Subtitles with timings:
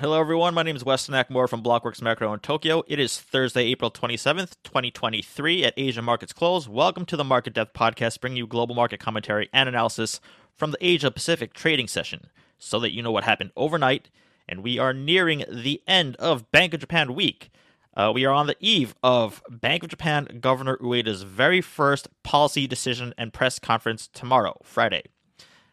[0.00, 0.54] Hello, everyone.
[0.54, 2.82] My name is Weston Nakamura from Blockworks Macro in Tokyo.
[2.86, 6.66] It is Thursday, April 27th, 2023 at Asia Markets Close.
[6.66, 10.18] Welcome to the Market Depth Podcast, bringing you global market commentary and analysis
[10.54, 12.28] from the Asia Pacific trading session
[12.58, 14.08] so that you know what happened overnight.
[14.48, 17.50] And we are nearing the end of Bank of Japan week.
[17.94, 22.66] Uh, we are on the eve of Bank of Japan Governor Ueda's very first policy
[22.66, 25.02] decision and press conference tomorrow, Friday.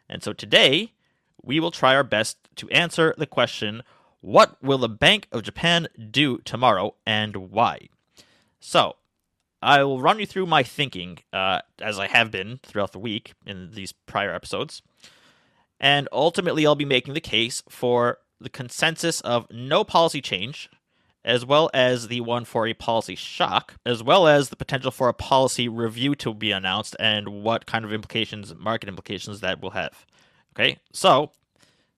[0.09, 0.91] And so today,
[1.41, 3.84] we will try our best to answer the question
[4.28, 7.88] what will the Bank of Japan do tomorrow and why?
[8.59, 8.98] So,
[9.62, 13.35] I will run you through my thinking, uh, as I have been throughout the week
[13.45, 14.82] in these prior episodes.
[15.80, 20.70] And ultimately, I'll be making the case for the consensus of no policy change,
[21.23, 25.07] as well as the one for a policy shock, as well as the potential for
[25.07, 29.70] a policy review to be announced and what kind of implications, market implications that will
[29.70, 30.05] have.
[30.54, 31.32] Okay, so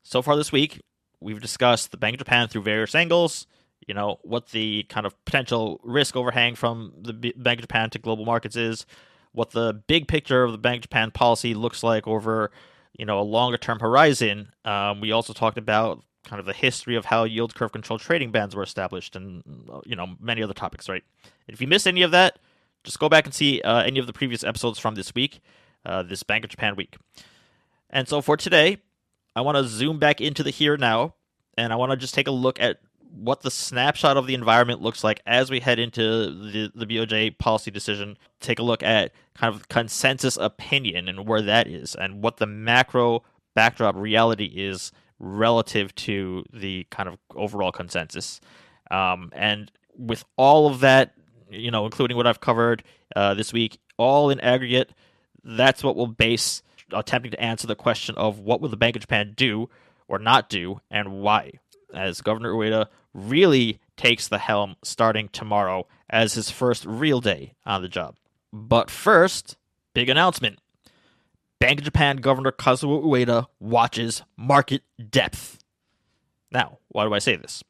[0.04, 0.82] so far this week,
[1.22, 3.48] we've discussed the Bank of Japan through various angles.
[3.88, 8.00] You know what the kind of potential risk overhang from the Bank of Japan to
[8.00, 8.86] global markets is,
[9.32, 12.52] what the big picture of the Bank of Japan policy looks like over
[12.98, 14.52] you know a longer term horizon.
[14.66, 18.32] Um, we also talked about kind of the history of how yield curve control trading
[18.32, 19.44] bands were established, and
[19.86, 20.90] you know many other topics.
[20.90, 21.04] Right?
[21.48, 22.38] If you missed any of that,
[22.84, 25.40] just go back and see uh, any of the previous episodes from this week,
[25.86, 26.98] uh, this Bank of Japan week.
[27.90, 28.78] And so for today,
[29.36, 31.16] I want to zoom back into the here now
[31.58, 32.80] and I want to just take a look at
[33.12, 37.38] what the snapshot of the environment looks like as we head into the, the BOJ
[37.38, 38.18] policy decision.
[38.40, 42.46] Take a look at kind of consensus opinion and where that is, and what the
[42.46, 43.24] macro
[43.56, 48.40] backdrop reality is relative to the kind of overall consensus.
[48.92, 51.14] Um, and with all of that,
[51.50, 52.84] you know, including what I've covered
[53.16, 54.92] uh, this week, all in aggregate,
[55.44, 56.62] that's what we'll base
[56.94, 59.70] attempting to answer the question of what will the Bank of Japan do
[60.08, 61.54] or not do, and why,
[61.94, 67.82] as Governor Ueda really takes the helm starting tomorrow as his first real day on
[67.82, 68.16] the job.
[68.52, 69.58] But first,
[69.94, 70.60] big announcement.
[71.60, 75.60] Bank of Japan Governor Kazuo Ueda watches market depth.
[76.52, 77.64] Now, why do I say this?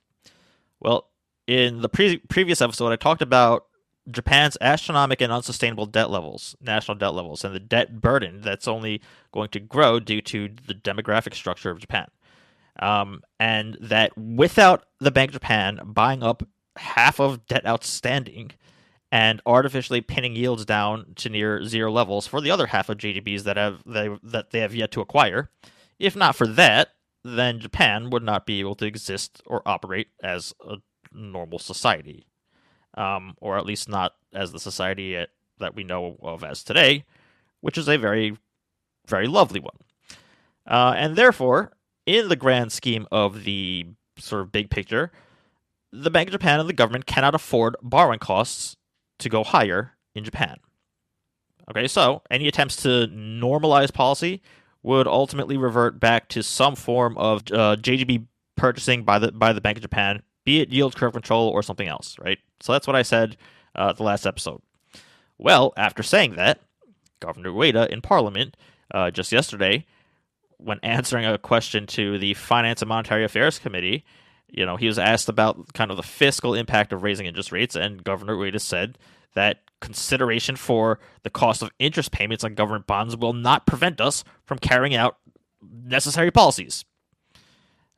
[0.80, 1.10] Well,
[1.48, 3.66] in the pre- previous episode, I talked about
[4.12, 9.02] Japan's astronomical and unsustainable debt levels, national debt levels, and the debt burden that's only
[9.32, 12.08] going to grow due to the demographic structure of Japan.
[12.80, 16.44] Um, and that without the Bank of Japan buying up
[16.78, 18.52] half of debt outstanding
[19.12, 23.44] and artificially pinning yields down to near zero levels for the other half of JGBs
[23.44, 25.50] that have they, that they have yet to acquire,
[25.98, 26.90] if not for that,
[27.24, 30.78] then Japan would not be able to exist or operate as a
[31.12, 32.26] normal society,
[32.96, 35.30] um, or at least not as the society at,
[35.60, 37.06] that we know of as today,
[37.62, 38.38] which is a very,
[39.08, 39.76] very lovely one.
[40.68, 41.74] Uh, and therefore,
[42.06, 45.12] in the grand scheme of the sort of big picture,
[45.92, 48.78] the Bank of Japan and the government cannot afford borrowing costs
[49.20, 50.58] to go higher in Japan.
[51.70, 54.42] Okay, so any attempts to normalize policy
[54.82, 59.62] would ultimately revert back to some form of uh, JGB purchasing by the by the
[59.62, 62.40] Bank of Japan, be it yield curve control or something else, right?
[62.60, 63.38] So that's what I said
[63.76, 64.64] uh, the last episode.
[65.38, 66.60] Well, after saying that,
[67.20, 68.58] Governor Ueda in Parliament
[68.92, 69.86] uh, just yesterday
[70.58, 74.04] when answering a question to the Finance and Monetary Affairs Committee,
[74.48, 77.76] you know, he was asked about kind of the fiscal impact of raising interest rates,
[77.76, 78.98] and Governor Ueda said
[79.36, 84.24] that consideration for the cost of interest payments on government bonds will not prevent us
[84.46, 85.18] from carrying out
[85.62, 86.86] necessary policies.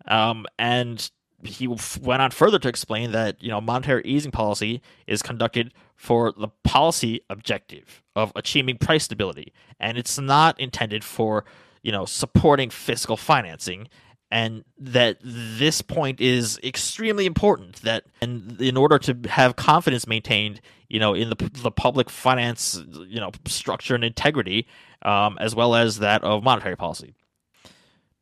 [0.06, 1.09] Um, and
[1.44, 6.31] he went on further to explain that you know monetary easing policy is conducted for
[6.31, 11.46] the policy objective of achieving price stability, and it's not intended for
[11.84, 13.88] you know, supporting fiscal financing
[14.34, 20.62] and that this point is extremely important that and in order to have confidence maintained
[20.88, 24.66] you know in the, the public finance you know structure and integrity
[25.01, 27.13] um, as well as that of monetary policy.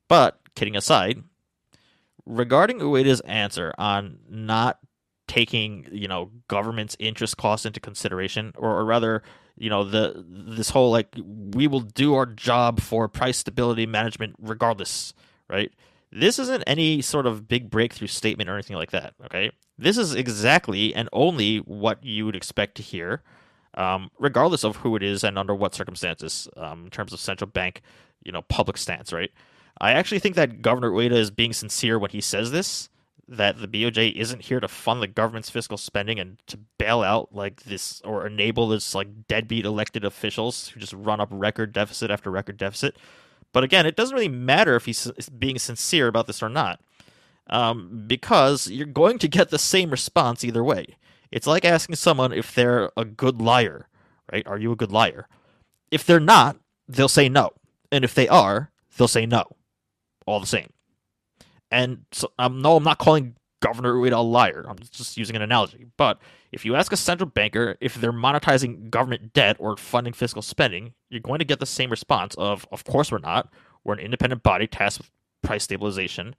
[0.08, 1.22] But kidding aside
[2.30, 4.80] regarding ueda's answer on not
[5.28, 9.24] taking you know government's interest costs into consideration or, or rather
[9.58, 11.08] you know the this whole like
[11.56, 15.14] we will do our job for price stability management regardless
[15.50, 15.72] right?
[16.12, 19.52] This isn't any sort of big breakthrough statement or anything like that okay?
[19.78, 23.24] This is exactly and only what you would expect to hear
[23.76, 27.50] um, regardless of who it is and under what circumstances um, in terms of central
[27.50, 27.82] bank
[28.24, 29.32] you know public stance right
[29.82, 32.90] i actually think that governor ueda is being sincere when he says this
[33.28, 37.34] that the BOJ isn't here to fund the government's fiscal spending and to bail out
[37.34, 42.10] like this or enable this like deadbeat elected officials who just run up record deficit
[42.10, 42.98] after record deficit.
[43.54, 46.82] But again, it doesn't really matter if he's being sincere about this or not.
[47.50, 50.98] um, because you're going to get the same response either way.
[51.32, 53.88] It's like asking someone if they're a good liar,
[54.32, 54.46] right?
[54.48, 55.28] Are you a good liar?
[55.92, 57.52] If they're not, they'll say no.
[57.92, 59.46] And if they are, they'll say no.
[60.30, 60.70] All the same.
[61.72, 64.64] And so, um, no, I'm not calling Governor Ueda a liar.
[64.70, 65.88] I'm just using an analogy.
[65.98, 66.20] But
[66.52, 70.94] if you ask a central banker if they're monetizing government debt or funding fiscal spending,
[71.10, 73.52] you're going to get the same response of, of course we're not.
[73.84, 75.12] We're an independent body tasked with
[75.42, 76.36] price stabilization,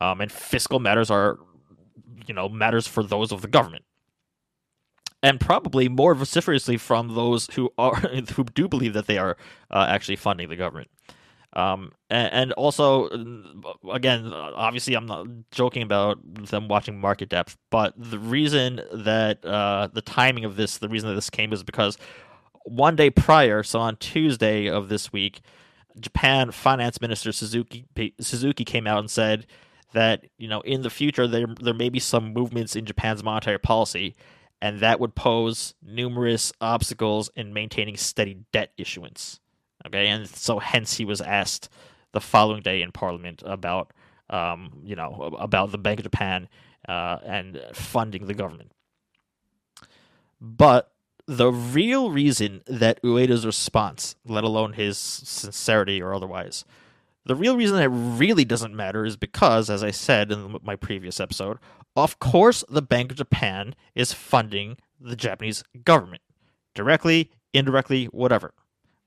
[0.00, 1.38] um, and fiscal matters are,
[2.26, 3.84] you know, matters for those of the government
[5.22, 7.96] and probably more vociferously from those who are
[8.34, 9.36] who do believe that they are
[9.70, 10.90] uh, actually funding the government.
[11.54, 13.08] Um, and, and, also,
[13.90, 16.18] again, obviously, I'm not joking about
[16.50, 21.08] them watching market depth, but the reason that uh, the timing of this, the reason
[21.08, 21.96] that this came is because
[22.64, 25.40] one day prior, so on Tuesday of this week,
[25.98, 27.86] Japan Finance Minister Suzuki
[28.20, 29.46] Suzuki came out and said
[29.94, 33.58] that you know in the future there there may be some movements in Japan's monetary
[33.58, 34.14] policy
[34.60, 39.40] and that would pose numerous obstacles in maintaining steady debt issuance.
[39.86, 41.68] Okay, and so hence he was asked
[42.12, 43.92] the following day in Parliament about,
[44.30, 46.48] um, you know, about the Bank of Japan
[46.88, 48.72] uh, and funding the government.
[50.40, 50.92] But
[51.26, 56.64] the real reason that Ueda's response, let alone his sincerity or otherwise,
[57.26, 61.20] the real reason that really doesn't matter is because, as I said in my previous
[61.20, 61.58] episode,
[61.94, 66.22] of course, the Bank of Japan is funding the Japanese government
[66.74, 68.54] directly, indirectly, whatever.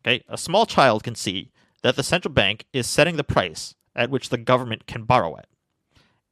[0.05, 1.51] Okay, a small child can see
[1.83, 5.47] that the central bank is setting the price at which the government can borrow at,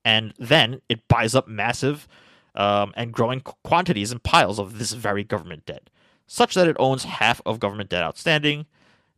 [0.03, 2.07] and then it buys up massive
[2.55, 5.89] um, and growing quantities and piles of this very government debt,
[6.25, 8.65] such that it owns half of government debt outstanding.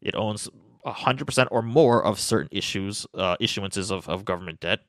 [0.01, 0.49] It owns
[0.85, 4.79] 100% or more of certain issues, uh, issuances of, of government debt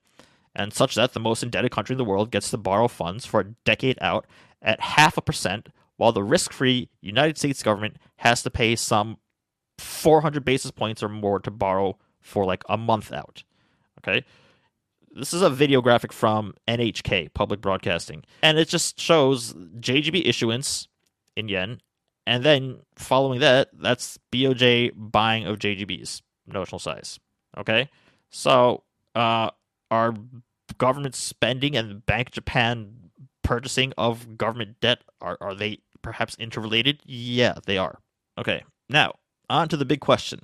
[0.54, 3.40] and such that the most indebted country in the world gets to borrow funds for
[3.40, 4.26] a decade out
[4.60, 9.18] at half a percent, while the risk free United States government has to pay some
[9.78, 13.44] 400 basis points or more to borrow for like a month out.
[13.98, 14.24] Okay.
[15.14, 20.88] This is a video graphic from NHK, Public Broadcasting, and it just shows JGB issuance
[21.36, 21.82] in yen,
[22.26, 27.20] and then following that, that's BOJ buying of JGBs, notional size.
[27.58, 27.90] Okay.
[28.30, 28.84] So,
[29.14, 29.50] uh,
[29.90, 30.14] are
[30.78, 32.94] government spending and Bank Japan
[33.42, 37.00] purchasing of government debt are are they perhaps interrelated?
[37.04, 37.98] Yeah, they are.
[38.38, 38.64] Okay.
[38.88, 39.14] Now,
[39.52, 40.40] on to the big question.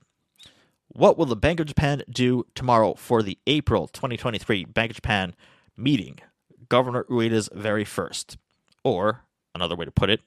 [0.89, 5.35] What will the Bank of Japan do tomorrow for the April 2023 Bank of Japan
[5.77, 6.19] meeting?
[6.69, 8.37] Governor Ueda's very first.
[8.85, 9.25] Or,
[9.55, 10.21] another way to put it,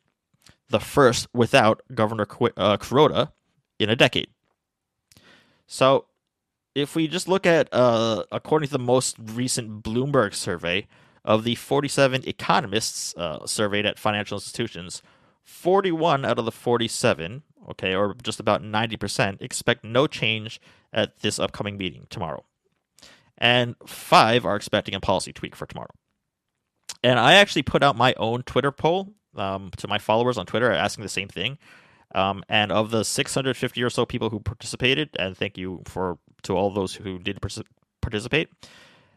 [0.69, 3.31] the first without Governor uh, Kuroda
[3.80, 4.30] in a decade.
[5.68, 6.06] So,
[6.74, 10.88] if we just look at, uh, according to the most recent Bloomberg survey
[11.24, 15.01] of the 47 economists uh, surveyed at financial institutions,
[15.44, 20.59] 41 out of the 47, okay, or just about 90%, expect no change
[20.93, 22.43] at this upcoming meeting tomorrow.
[23.37, 25.89] And five are expecting a policy tweak for tomorrow.
[27.03, 30.71] And I actually put out my own Twitter poll um, to my followers on Twitter
[30.71, 31.57] asking the same thing.
[32.13, 36.53] Um, and of the 650 or so people who participated, and thank you for to
[36.53, 37.39] all those who did
[38.01, 38.49] participate.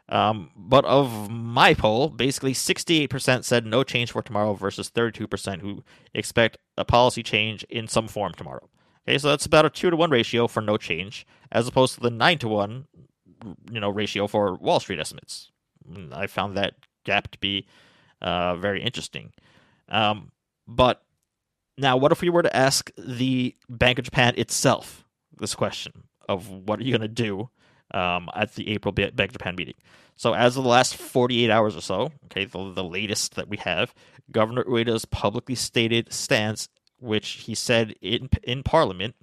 [0.08, 5.82] Um, but of my poll, basically 68% said no change for tomorrow versus 32% who
[6.12, 8.68] expect a policy change in some form tomorrow.
[9.06, 12.00] Okay, so that's about a two to one ratio for no change, as opposed to
[12.00, 12.86] the nine to one,
[13.70, 15.50] you know, ratio for Wall Street estimates.
[16.12, 17.66] I found that gap to be
[18.22, 19.32] uh, very interesting.
[19.90, 20.32] Um,
[20.66, 21.02] but
[21.76, 25.04] now, what if we were to ask the Bank of Japan itself
[25.38, 27.50] this question of what are you going to do
[27.94, 29.74] um, at the April Bank Japan meeting?
[30.16, 33.56] So, as of the last 48 hours or so, okay, the, the latest that we
[33.58, 33.94] have,
[34.30, 36.68] Governor Ueda's publicly stated stance,
[37.00, 39.16] which he said in in Parliament,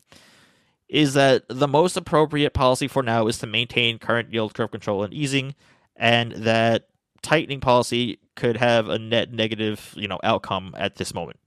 [0.89, 5.03] is that the most appropriate policy for now is to maintain current yield curve control
[5.03, 5.55] and easing,
[5.95, 6.87] and that
[7.21, 11.39] tightening policy could have a net negative, you know, outcome at this moment.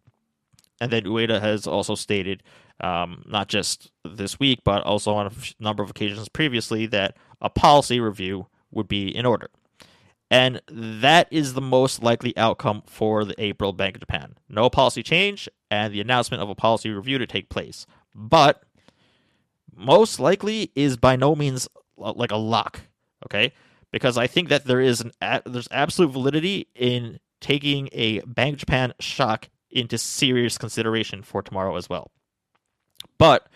[0.81, 2.43] And then Ueda has also stated,
[2.81, 7.50] um, not just this week, but also on a number of occasions previously, that a
[7.50, 9.50] policy review would be in order.
[10.31, 14.35] And that is the most likely outcome for the April Bank of Japan.
[14.49, 17.87] No policy change and the announcement of a policy review to take place.
[18.14, 18.62] But
[19.76, 21.69] most likely is by no means
[22.00, 22.81] uh, like a lock,
[23.26, 23.52] okay?
[23.93, 25.12] Because I think that there is an
[25.47, 31.76] there's absolute validity in taking a Bank of Japan shock into serious consideration for tomorrow
[31.76, 32.11] as well.
[33.19, 33.49] But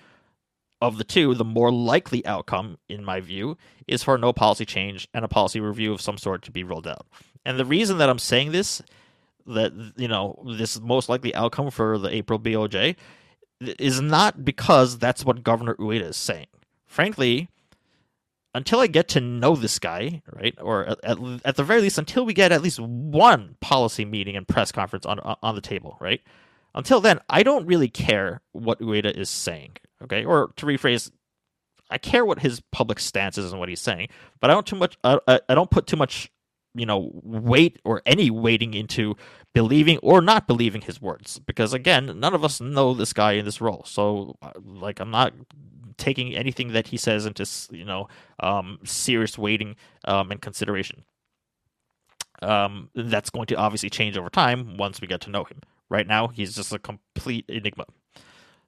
[0.80, 5.08] of the two, the more likely outcome, in my view, is for no policy change
[5.12, 7.06] and a policy review of some sort to be rolled out.
[7.44, 8.82] And the reason that I'm saying this,
[9.46, 12.96] that you know, this most likely outcome for the April BOJ,
[13.60, 16.46] is not because that's what Governor Ueda is saying.
[16.86, 17.48] Frankly,
[18.54, 21.98] until I get to know this guy, right, or at, at, at, the very least,
[21.98, 25.96] until we get at least one policy meeting and press conference on on the table,
[26.00, 26.20] right?
[26.74, 30.24] Until then, I don't really care what Ueda is saying, okay?
[30.24, 31.10] Or to rephrase,
[31.90, 34.08] I care what his public stance is and what he's saying,
[34.40, 34.96] but I don't too much.
[35.02, 36.30] I, I don't put too much,
[36.74, 39.16] you know, weight or any weighting into
[39.54, 43.44] believing or not believing his words because again, none of us know this guy in
[43.44, 43.82] this role.
[43.86, 45.32] So, uh, like, I'm not
[45.96, 48.08] taking anything that he says into you know
[48.40, 51.04] um, serious weighting um, and consideration.
[52.40, 55.60] Um, that's going to obviously change over time once we get to know him.
[55.88, 57.84] Right now, he's just a complete enigma.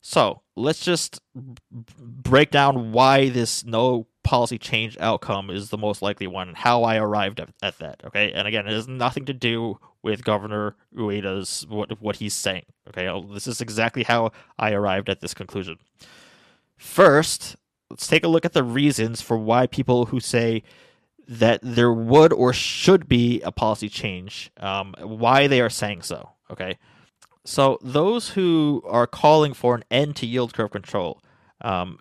[0.00, 6.26] So let's just break down why this no policy change outcome is the most likely
[6.26, 8.02] one, and how I arrived at, at that.
[8.04, 12.64] Okay, and again, it has nothing to do with Governor Ueda's what what he's saying.
[12.88, 15.78] Okay, this is exactly how I arrived at this conclusion.
[16.78, 17.56] First,
[17.90, 20.62] let's take a look at the reasons for why people who say
[21.28, 26.30] that there would or should be a policy change, um, why they are saying so.
[26.50, 26.78] Okay,
[27.44, 31.22] so those who are calling for an end to yield curve control,
[31.62, 31.98] um,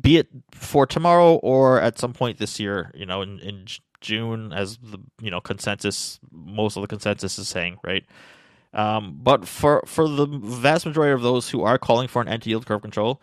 [0.00, 3.66] be it for tomorrow or at some point this year, you know, in, in
[4.00, 8.04] June, as the you know consensus, most of the consensus is saying, right?
[8.74, 12.42] Um, but for for the vast majority of those who are calling for an end
[12.42, 13.20] to yield curve control,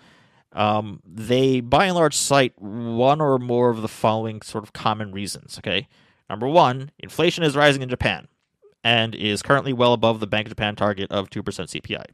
[0.53, 5.11] um, they by and large cite one or more of the following sort of common
[5.11, 5.57] reasons.
[5.59, 5.87] Okay,
[6.29, 8.27] number one, inflation is rising in Japan
[8.83, 12.05] and is currently well above the Bank of Japan target of 2% CPI.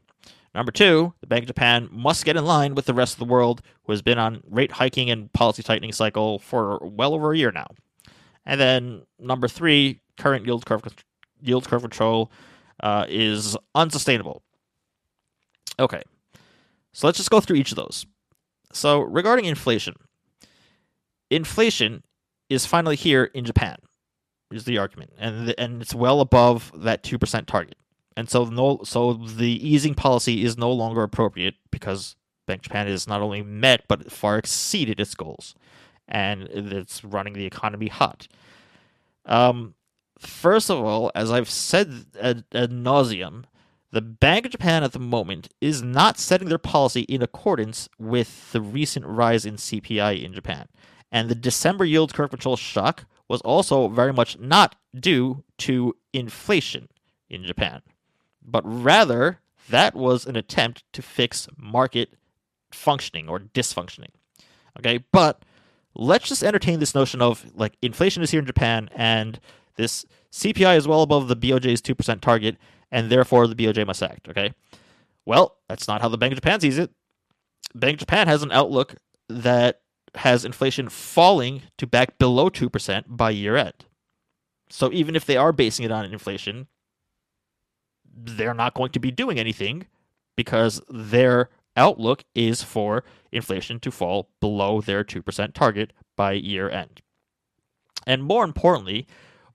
[0.54, 3.30] Number two, the Bank of Japan must get in line with the rest of the
[3.30, 7.36] world, who has been on rate hiking and policy tightening cycle for well over a
[7.36, 7.66] year now.
[8.46, 10.82] And then number three, current yield curve
[11.42, 12.32] yield curve control
[12.82, 14.42] uh, is unsustainable.
[15.78, 16.00] Okay,
[16.92, 18.06] so let's just go through each of those.
[18.72, 19.94] So, regarding inflation,
[21.30, 22.02] inflation
[22.48, 23.76] is finally here in Japan,
[24.50, 27.76] is the argument, and the, and it's well above that two percent target,
[28.16, 33.06] and so no, so the easing policy is no longer appropriate because Bank Japan has
[33.06, 35.54] not only met but far exceeded its goals,
[36.08, 38.28] and it's running the economy hot.
[39.24, 39.74] Um,
[40.18, 43.44] first of all, as I've said ad, ad nauseum,
[43.90, 48.52] the Bank of Japan at the moment is not setting their policy in accordance with
[48.52, 50.68] the recent rise in CPI in Japan.
[51.10, 56.88] And the December yield curve control shock was also very much not due to inflation
[57.28, 57.82] in Japan,
[58.42, 62.14] but rather that was an attempt to fix market
[62.70, 64.10] functioning or dysfunctioning.
[64.78, 65.42] Okay, but
[65.94, 69.40] let's just entertain this notion of like inflation is here in Japan and
[69.76, 72.56] this CPI is well above the BOJ's 2% target
[72.90, 74.28] and therefore the BOJ must act.
[74.28, 74.54] Okay.
[75.24, 76.90] Well, that's not how the Bank of Japan sees it.
[77.74, 78.94] Bank of Japan has an outlook
[79.28, 79.80] that
[80.16, 83.84] has inflation falling to back below 2% by year end.
[84.68, 86.66] So even if they are basing it on inflation,
[88.04, 89.86] they're not going to be doing anything
[90.36, 97.02] because their outlook is for inflation to fall below their 2% target by year end.
[98.06, 99.06] And more importantly,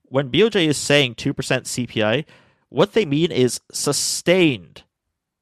[0.04, 2.26] when BOJ is saying 2% CPI,
[2.70, 4.84] what they mean is sustained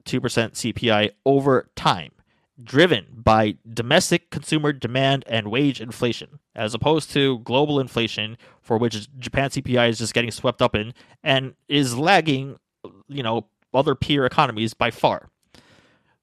[0.04, 2.12] 2% CPI over time,
[2.62, 9.08] driven by domestic consumer demand and wage inflation, as opposed to global inflation, for which
[9.18, 12.58] Japan CPI is just getting swept up in and is lagging,
[13.08, 15.30] you know, other peer economies by far.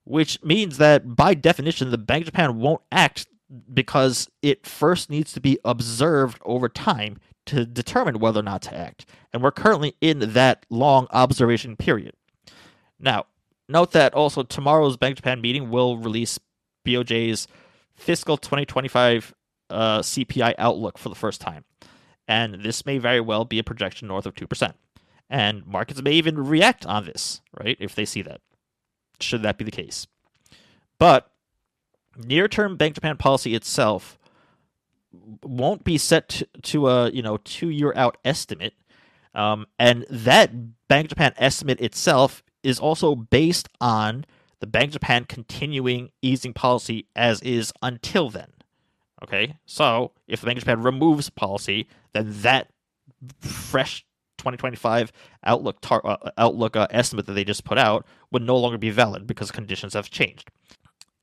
[0.04, 3.26] Which means that by definition, the Bank of Japan won't act
[3.72, 8.74] because it first needs to be observed over time to determine whether or not to
[8.74, 9.06] act.
[9.32, 12.14] And we're currently in that long observation period.
[13.00, 13.26] Now,
[13.68, 16.38] note that also tomorrow's Bank Japan meeting will release
[16.86, 17.48] BOJ's
[17.96, 19.34] fiscal 2025
[19.70, 21.64] uh, CPI outlook for the first time.
[22.26, 24.72] And this may very well be a projection north of 2%.
[25.30, 28.40] And markets may even react on this, right, if they see that,
[29.20, 30.06] should that be the case.
[30.98, 31.30] But
[32.16, 34.18] near term Bank Japan policy itself
[35.42, 38.74] won't be set to, to a you know two year out estimate,
[39.34, 44.24] um, and that Bank Japan estimate itself is also based on
[44.60, 48.52] the Bank of Japan continuing easing policy as is until then.
[49.22, 52.68] Okay, so if the Bank of Japan removes policy, then that
[53.40, 54.04] fresh
[54.38, 55.12] 2025
[55.44, 58.90] outlook tar- uh, outlook uh, estimate that they just put out would no longer be
[58.90, 60.50] valid because conditions have changed.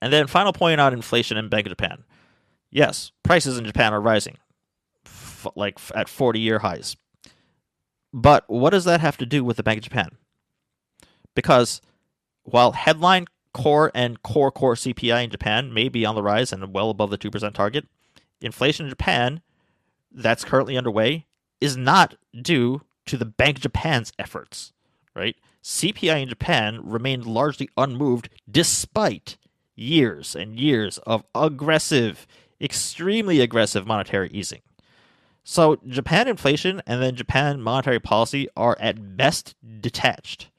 [0.02, 2.04] And then final point on inflation and Bank of Japan.
[2.70, 4.36] Yes, prices in Japan are rising,
[5.06, 6.98] f- like f- at 40 year highs.
[8.12, 10.10] But what does that have to do with the Bank of Japan?
[11.36, 11.82] Because
[12.44, 16.74] while headline core and core core CPI in Japan may be on the rise and
[16.74, 17.88] well above the 2% target,
[18.42, 19.42] inflation in Japan
[20.12, 21.26] that's currently underway
[21.62, 24.74] is not due to the Bank of Japan's efforts,
[25.14, 25.36] right?
[25.64, 29.38] CPI in Japan remained largely unmoved despite
[29.76, 32.28] years and years of aggressive,
[32.62, 34.62] extremely aggressive monetary easing.
[35.44, 40.50] So, Japan inflation and then Japan monetary policy are at best detached.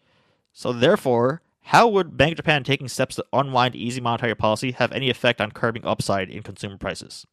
[0.59, 4.91] So, therefore, how would Bank of Japan taking steps to unwind easy monetary policy have
[4.91, 7.27] any effect on curbing upside in consumer prices?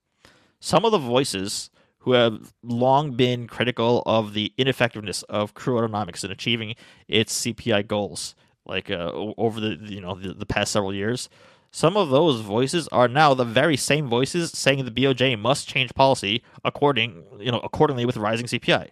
[0.60, 6.32] Some of the voices who have long been critical of the ineffectiveness of Kurodanomics in
[6.32, 6.76] achieving
[7.08, 11.30] its CPI goals, like uh, over the you know the, the past several years,
[11.72, 15.96] some of those voices are now the very same voices saying the BOJ must change
[15.96, 18.90] policy according, you know, accordingly with rising CPI.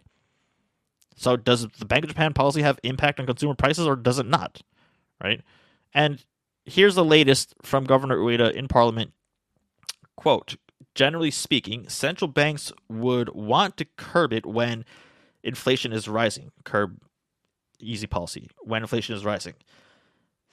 [1.22, 4.25] So does the Bank of Japan policy have impact on consumer prices or does it
[4.25, 4.63] not?
[5.24, 5.42] Right?
[5.94, 6.25] And
[6.66, 9.13] here's the latest from Governor Ueda in Parliament.
[10.16, 10.56] Quote,
[10.96, 14.84] generally speaking, central banks would want to curb it when
[15.44, 16.51] inflation is rising.
[16.63, 17.00] Curb
[17.80, 19.54] easy policy when inflation is rising.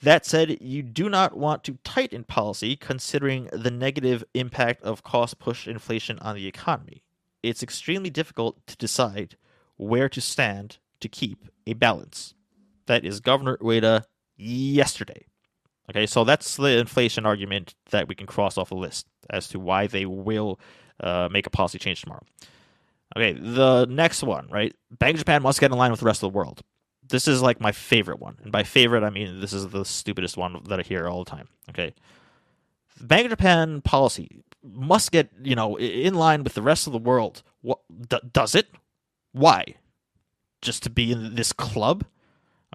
[0.02, 5.38] That said, you do not want to tighten policy considering the negative impact of cost
[5.38, 7.04] push inflation on the economy.
[7.42, 9.36] It's extremely difficult to decide
[9.78, 12.34] where to stand to keep a balance.
[12.86, 14.04] That is Governor Ueda
[14.36, 15.26] yesterday.
[15.90, 19.58] Okay, so that's the inflation argument that we can cross off the list as to
[19.58, 20.60] why they will
[21.00, 22.24] uh, make a policy change tomorrow.
[23.16, 24.74] Okay, the next one, right?
[24.90, 26.62] Bank of Japan must get in line with the rest of the world
[27.08, 28.36] this is like my favorite one.
[28.42, 31.30] And by favorite, I mean this is the stupidest one that I hear all the
[31.30, 31.48] time.
[31.70, 31.94] Okay.
[33.00, 36.98] Bank of Japan policy must get, you know, in line with the rest of the
[36.98, 37.42] world.
[37.62, 38.68] What d- does it?
[39.38, 39.74] Why?
[40.60, 42.04] Just to be in this club?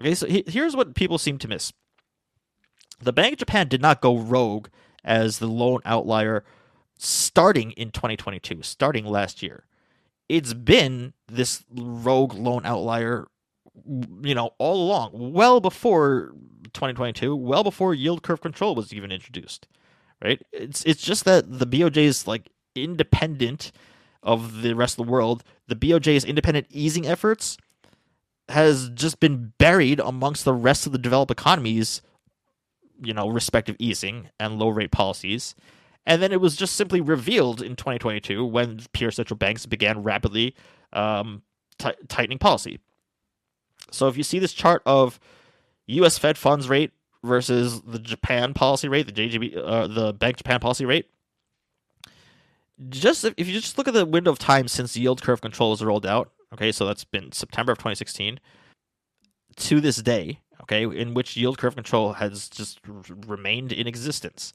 [0.00, 1.72] Okay, so he, here's what people seem to miss.
[3.00, 4.68] The Bank of Japan did not go rogue
[5.04, 6.44] as the lone outlier
[6.96, 9.66] starting in 2022, starting last year.
[10.28, 13.28] It's been this rogue lone outlier
[14.22, 16.32] you know, all along, well before
[16.72, 19.66] 2022, well before yield curve control was even introduced,
[20.22, 20.40] right?
[20.52, 23.72] It's it's just that the BOJ is like independent
[24.24, 25.44] of the rest of the world.
[25.68, 27.56] The BOJ's independent easing efforts
[28.48, 32.02] has just been buried amongst the rest of the developed economies,
[33.02, 35.54] you know, respective easing and low rate policies.
[36.06, 40.54] And then it was just simply revealed in 2022 when peer central banks began rapidly
[40.92, 41.42] um,
[41.78, 42.78] t- tightening policy.
[43.90, 45.18] So if you see this chart of
[45.86, 46.18] U.S.
[46.18, 50.84] Fed funds rate versus the Japan policy rate, the JGB, uh, the Bank Japan policy
[50.84, 51.08] rate,
[52.88, 55.82] just if, you just look at the window of time since yield curve control was
[55.84, 58.40] rolled out, okay, so that's been September of 2016
[59.56, 62.80] to this day, okay, in which yield curve control has just
[63.26, 64.52] remained in existence.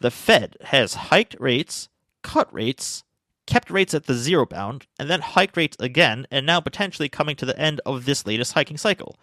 [0.00, 1.88] The Fed has hiked rates,
[2.22, 3.04] cut rates,
[3.46, 7.34] kept rates at the zero bound, and then hiked rates again, and now potentially coming
[7.36, 9.16] to the end of this latest hiking cycle.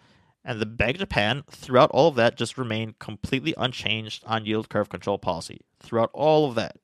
[0.44, 4.68] And the Bank of Japan, throughout all of that, just remained completely unchanged on yield
[4.68, 5.60] curve control policy.
[5.80, 6.76] Throughout all of that.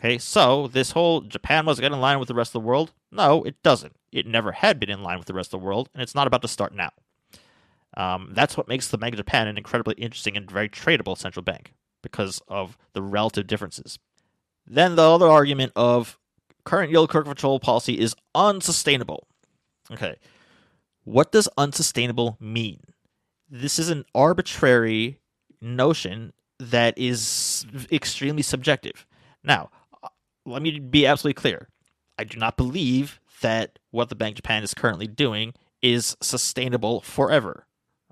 [0.00, 2.92] Okay, so this whole Japan must get in line with the rest of the world?
[3.12, 3.96] No, it doesn't.
[4.10, 6.26] It never had been in line with the rest of the world, and it's not
[6.26, 6.90] about to start now.
[7.98, 11.42] Um, that's what makes the Bank of Japan an incredibly interesting and very tradable central
[11.42, 13.98] bank because of the relative differences.
[14.66, 16.18] Then the other argument of
[16.64, 19.26] current yield curve control policy is unsustainable.
[19.92, 20.16] Okay.
[21.04, 22.80] What does unsustainable mean?
[23.50, 25.18] This is an arbitrary
[25.60, 29.06] notion that is extremely subjective.
[29.42, 29.70] Now,
[30.46, 31.68] let me be absolutely clear.
[32.18, 37.00] I do not believe that what the Bank of Japan is currently doing is sustainable
[37.00, 37.66] forever.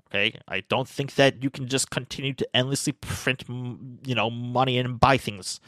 [0.07, 4.79] Okay, I don't think that you can just continue to endlessly print, you know, money
[4.79, 5.59] and buy things,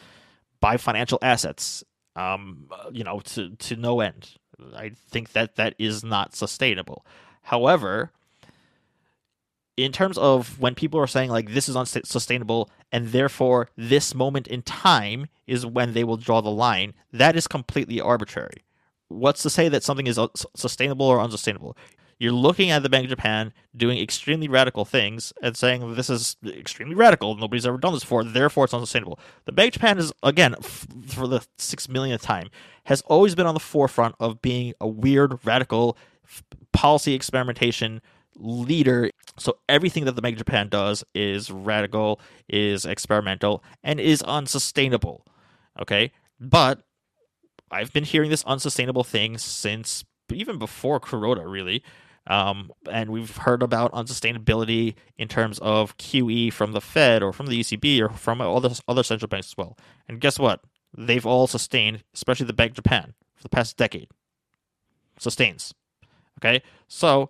[0.60, 1.84] buy financial assets
[2.15, 4.32] um, you know, to to no end.
[4.76, 7.06] I think that that is not sustainable.
[7.43, 8.12] However,
[9.77, 14.47] in terms of when people are saying like this is unsustainable and therefore this moment
[14.47, 18.65] in time is when they will draw the line, that is completely arbitrary.
[19.07, 21.77] What's to say that something is uh, sustainable or unsustainable?
[22.19, 26.38] You're looking at the Bank of Japan doing extremely radical things and saying this is
[26.45, 27.36] extremely radical.
[27.36, 28.23] Nobody's ever done this before.
[28.23, 29.19] Therefore, it's unsustainable.
[29.45, 32.51] The Bank of Japan is again f- for the six millionth time
[32.86, 38.01] has always been on the forefront of being a weird, radical f- policy experimentation
[38.36, 39.10] leader.
[39.38, 45.26] So everything that the Bank of Japan does is radical, is experimental, and is unsustainable.
[45.82, 46.12] Okay?
[46.39, 46.84] But
[47.70, 51.84] I've been hearing this unsustainable thing since even before Kuroda, really.
[52.28, 57.48] Um, and we've heard about unsustainability in terms of QE from the Fed or from
[57.48, 59.78] the ECB or from other other central banks as well.
[60.08, 60.62] And guess what?
[60.96, 64.10] They've all sustained, especially the Bank Japan, for the past decade.
[65.17, 65.74] Sustains.
[66.39, 67.30] Okay, so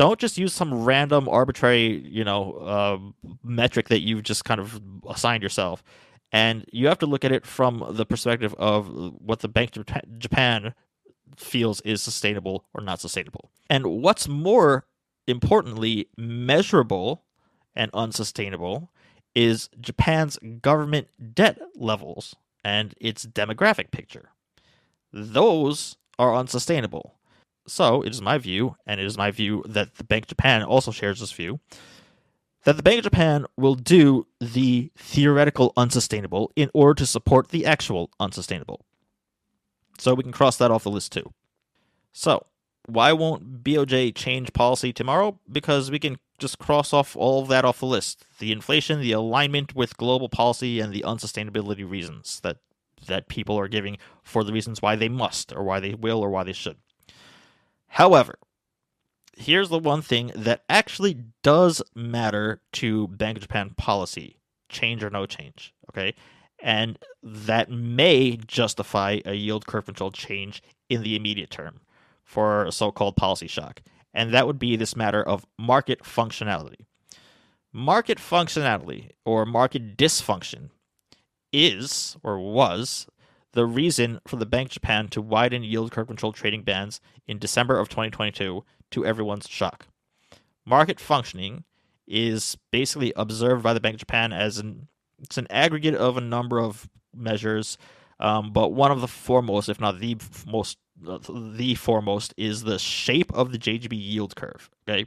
[0.00, 2.98] don't just use some random arbitrary, you know, uh,
[3.44, 5.84] metric that you've just kind of assigned yourself.
[6.32, 9.84] And you have to look at it from the perspective of what the Bank of
[10.18, 10.72] Japan
[11.36, 13.50] feels is sustainable or not sustainable.
[13.68, 14.86] And what's more
[15.26, 17.24] importantly, measurable
[17.76, 18.90] and unsustainable
[19.34, 22.34] is Japan's government debt levels
[22.64, 24.30] and its demographic picture.
[25.12, 27.19] Those are unsustainable.
[27.70, 30.64] So, it is my view, and it is my view that the Bank of Japan
[30.64, 31.60] also shares this view,
[32.64, 37.64] that the Bank of Japan will do the theoretical unsustainable in order to support the
[37.64, 38.84] actual unsustainable.
[39.98, 41.32] So we can cross that off the list too.
[42.12, 42.44] So,
[42.86, 45.38] why won't BOJ change policy tomorrow?
[45.50, 48.24] Because we can just cross off all of that off the list.
[48.40, 52.56] The inflation, the alignment with global policy, and the unsustainability reasons that
[53.06, 56.30] that people are giving for the reasons why they must, or why they will, or
[56.30, 56.76] why they should.
[57.94, 58.38] However,
[59.36, 64.36] here's the one thing that actually does matter to Bank of Japan policy
[64.68, 65.74] change or no change.
[65.90, 66.14] Okay.
[66.62, 71.80] And that may justify a yield curve control change in the immediate term
[72.22, 73.82] for a so called policy shock.
[74.14, 76.86] And that would be this matter of market functionality.
[77.72, 80.70] Market functionality or market dysfunction
[81.52, 83.08] is or was
[83.52, 87.38] the reason for the Bank of Japan to widen yield curve control trading bands in
[87.38, 89.86] December of 2022 to everyone's shock.
[90.64, 91.64] Market functioning
[92.06, 94.88] is basically observed by the Bank of Japan as an
[95.22, 97.76] it's an aggregate of a number of measures,
[98.20, 103.32] um, but one of the foremost, if not the most, the foremost, is the shape
[103.34, 104.70] of the JGB yield curve.
[104.88, 105.06] Okay,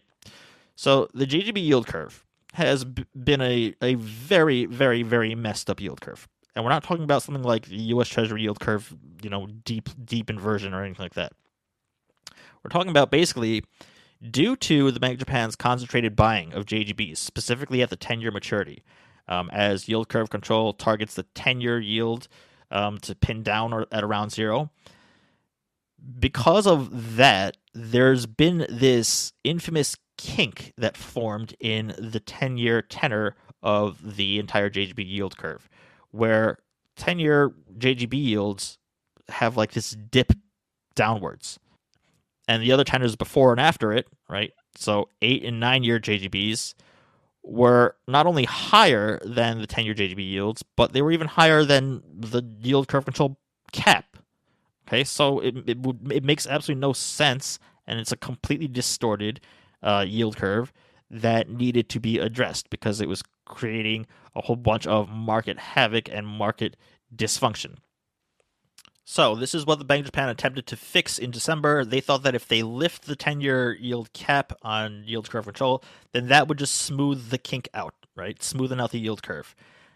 [0.75, 6.01] so the JGB yield curve has been a, a very, very, very messed up yield
[6.01, 6.27] curve.
[6.55, 8.07] And we're not talking about something like the U.S.
[8.07, 11.33] Treasury yield curve, you know, deep, deep inversion or anything like that.
[12.63, 13.63] We're talking about basically
[14.29, 18.31] due to the Bank of Japan's concentrated buying of JGBs, specifically at the 10 year
[18.31, 18.83] maturity,
[19.27, 22.27] um, as yield curve control targets the 10 year yield
[22.71, 24.71] um, to pin down or at around zero.
[26.19, 33.35] Because of that, there's been this infamous kink that formed in the 10 year tenor
[33.61, 35.69] of the entire JGB yield curve,
[36.13, 36.59] where
[36.95, 38.77] 10 year JGB yields
[39.29, 40.31] have like this dip
[40.95, 41.59] downwards
[42.47, 44.51] and the other tenors before and after it, right?
[44.75, 46.75] So eight and nine year JGBs
[47.41, 51.65] were not only higher than the 10 year JGB yields, but they were even higher
[51.65, 53.39] than the yield curve control
[53.71, 54.17] cap.
[54.87, 55.77] Okay, so it, it,
[56.11, 59.39] it makes absolutely no sense, and it's a completely distorted
[59.81, 60.71] uh, yield curve
[61.09, 66.09] that needed to be addressed because it was creating a whole bunch of market havoc
[66.09, 66.75] and market
[67.15, 67.75] dysfunction.
[69.05, 71.83] So, this is what the Bank of Japan attempted to fix in December.
[71.83, 75.83] They thought that if they lift the 10 year yield cap on yield curve control,
[76.13, 78.41] then that would just smooth the kink out, right?
[78.41, 79.55] Smoothing out the yield curve.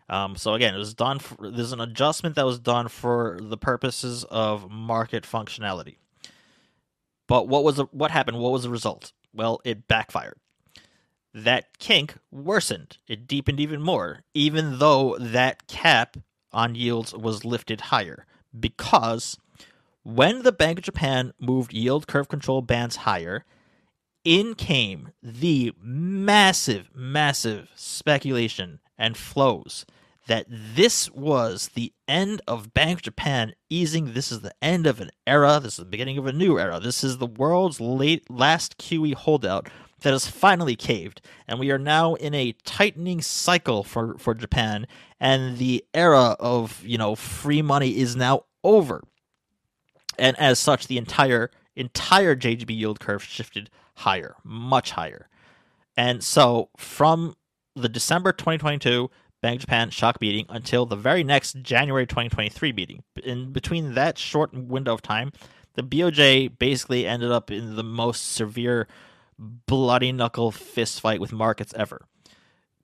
[0.10, 3.58] Um, so, again, it was done, for, there's an adjustment that was done for the
[3.58, 5.96] purposes of market functionality.
[7.28, 8.40] But what was the, what happened?
[8.40, 9.14] What was the result?
[9.34, 10.38] Well, it backfired.
[11.38, 12.98] That kink worsened.
[13.08, 16.18] It deepened even more, even though that cap
[16.52, 18.26] on yields was lifted higher
[18.60, 19.38] because
[20.02, 23.46] when the Bank of Japan moved yield curve control bands higher,
[24.24, 29.86] in came the massive, massive speculation and flows
[30.26, 34.14] that this was the end of Bank of Japan easing.
[34.14, 35.60] This is the end of an era.
[35.62, 36.80] This is the beginning of a new era.
[36.80, 39.70] This is the world's late last QE holdout
[40.02, 44.88] that has finally caved, and we are now in a tightening cycle for for Japan,
[45.20, 49.04] and the era of you know free money is now over.
[50.20, 55.30] And as such, the entire entire JGB yield curve shifted higher, much higher.
[55.96, 57.36] And so from
[57.76, 59.10] the December 2022
[59.42, 64.54] Bank Japan shock meeting until the very next January 2023 meeting, in between that short
[64.54, 65.32] window of time,
[65.76, 68.88] the BOJ basically ended up in the most severe
[69.40, 72.08] bloody knuckle fist fight with markets ever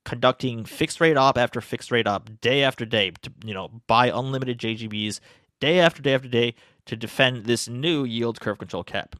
[0.05, 4.07] conducting fixed rate op after fixed rate op day after day to you know buy
[4.07, 5.19] unlimited JGBs
[5.59, 6.53] day after day after day
[6.85, 9.15] to defend this new yield curve control cap.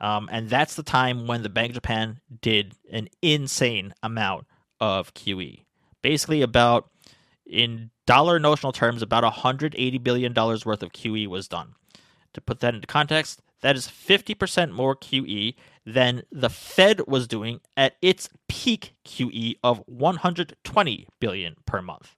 [0.00, 4.46] Um, and that's the time when the Bank of Japan did an insane amount
[4.78, 5.64] of QE.
[6.02, 6.90] Basically, about
[7.46, 11.74] in dollar notional terms, about $180 billion worth of QE was done.
[12.34, 17.60] To put that into context, that is 50% more QE than the Fed was doing
[17.76, 22.16] at its peak QE of 120 billion per month.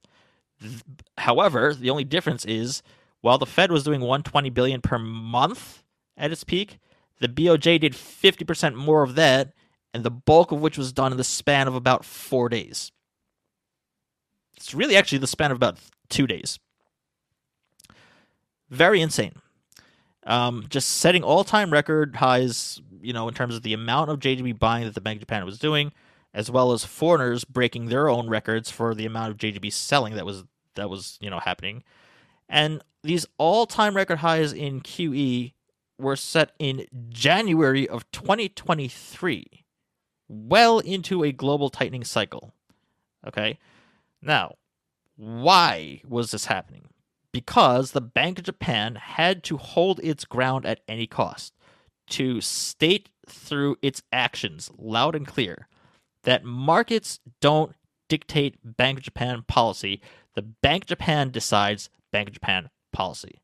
[1.18, 2.82] However, the only difference is
[3.20, 5.82] while the Fed was doing 120 billion per month
[6.16, 6.78] at its peak,
[7.20, 9.52] the BOJ did 50% more of that,
[9.94, 12.90] and the bulk of which was done in the span of about four days.
[14.56, 15.78] It's really actually the span of about
[16.08, 16.58] two days.
[18.70, 19.34] Very insane.
[20.24, 24.20] Um, just setting all time record highs, you know, in terms of the amount of
[24.20, 25.92] JGB buying that the Bank of Japan was doing,
[26.32, 30.24] as well as foreigners breaking their own records for the amount of JGB selling that
[30.26, 31.82] was that was, you know, happening.
[32.48, 35.52] And these all time record highs in QE
[35.98, 39.64] were set in January of 2023,
[40.28, 42.52] well into a global tightening cycle.
[43.26, 43.58] Okay.
[44.20, 44.56] Now,
[45.16, 46.91] why was this happening?
[47.32, 51.54] Because the Bank of Japan had to hold its ground at any cost,
[52.10, 55.68] to state through its actions loud and clear
[56.24, 57.74] that markets don't
[58.08, 60.02] dictate Bank of Japan policy.
[60.34, 63.40] The Bank of Japan decides Bank of Japan policy.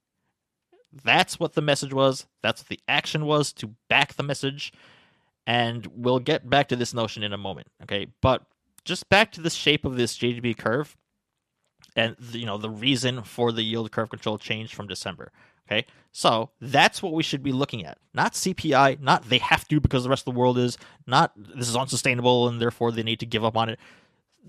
[0.92, 2.26] That's what the message was.
[2.42, 4.72] That's what the action was to back the message.
[5.46, 7.68] And we'll get back to this notion in a moment.
[7.82, 8.08] Okay.
[8.20, 8.42] But
[8.84, 10.96] just back to the shape of this JGB curve
[11.98, 15.32] and you know the reason for the yield curve control change from December.
[15.66, 19.80] Okay, so that's what we should be looking at, not CPI, not they have to
[19.80, 23.20] because the rest of the world is, not this is unsustainable and therefore they need
[23.20, 23.78] to give up on it.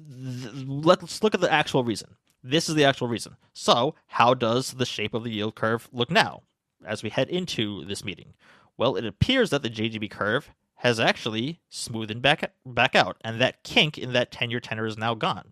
[0.07, 2.15] Let's look at the actual reason.
[2.41, 3.35] This is the actual reason.
[3.51, 6.43] So, how does the shape of the yield curve look now
[6.85, 8.33] as we head into this meeting?
[8.77, 13.63] Well, it appears that the JGB curve has actually smoothened back back out, and that
[13.63, 15.51] kink in that 10-year tenor is now gone.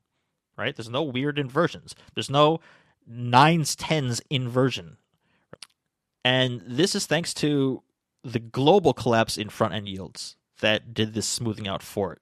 [0.58, 0.76] Right?
[0.76, 1.96] There's no weird inversions.
[2.15, 2.60] There's no
[3.06, 4.98] nines tens inversion,
[6.26, 7.84] and this is thanks to
[8.24, 12.20] the global collapse in front end yields that did this smoothing out for it.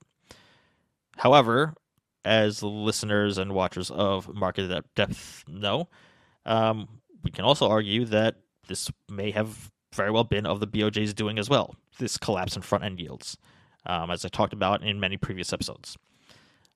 [1.18, 1.74] However,
[2.24, 5.88] as listeners and watchers of Market Depth know,
[6.46, 6.88] um,
[7.24, 8.36] we can also argue that
[8.68, 12.62] this may have very well been of the BOJ's doing as well, this collapse in
[12.62, 13.38] front end yields,
[13.86, 15.98] um, as I talked about in many previous episodes.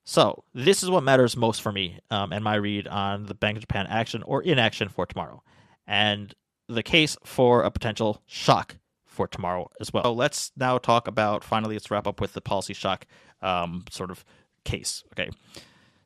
[0.10, 3.58] So, this is what matters most for me um, and my read on the Bank
[3.58, 5.44] of Japan action or inaction for tomorrow,
[5.86, 6.34] and
[6.68, 10.06] the case for a potential shock for tomorrow as well.
[10.06, 13.06] So, let's now talk about finally, let's wrap up with the policy shock
[13.44, 14.26] um, sort of
[14.64, 15.04] case.
[15.14, 15.30] Okay.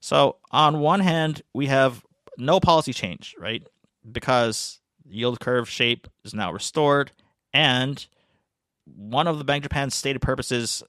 [0.02, 2.04] So, on one hand, we have
[2.38, 3.66] no policy change, right?
[4.12, 7.14] Because yield curve shape is now restored.
[7.54, 8.06] And
[8.84, 10.84] one of the Bank of Japan's stated purposes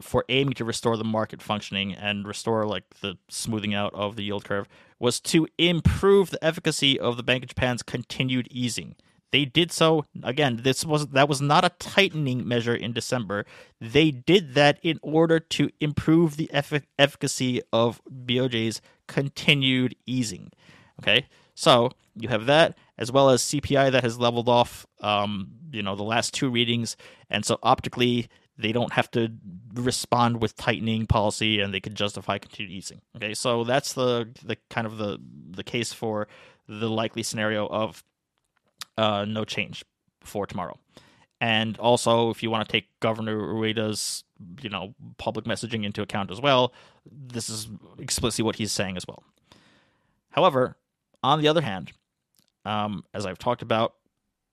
[0.00, 4.24] for aiming to restore the market functioning and restore like the smoothing out of the
[4.24, 8.96] yield curve was to improve the efficacy of the Bank of Japan's continued easing.
[9.30, 10.60] They did so again.
[10.62, 13.44] This was that was not a tightening measure in December.
[13.80, 20.50] They did that in order to improve the eff- efficacy of BOJ's continued easing.
[21.00, 24.86] Okay, so you have that as well as CPI that has leveled off.
[25.00, 26.96] Um, you know the last two readings,
[27.28, 29.30] and so optically they don't have to
[29.74, 33.00] respond with tightening policy, and they can justify continued easing.
[33.16, 35.18] Okay, so that's the the kind of the
[35.50, 36.28] the case for
[36.68, 38.02] the likely scenario of
[38.96, 39.84] uh, no change
[40.20, 40.78] for tomorrow.
[41.40, 44.24] And also, if you want to take Governor Ueda's,
[44.60, 46.72] you know, public messaging into account as well,
[47.10, 47.68] this is
[47.98, 49.22] explicitly what he's saying as well.
[50.30, 50.76] However,
[51.22, 51.92] on the other hand,
[52.64, 53.94] um, as I've talked about,